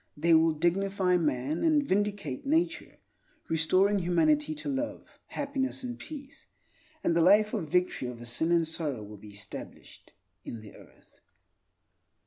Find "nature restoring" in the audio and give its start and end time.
2.43-3.99